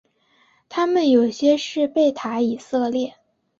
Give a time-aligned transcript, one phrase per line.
[0.67, 3.13] 他们有些是贝塔以色列。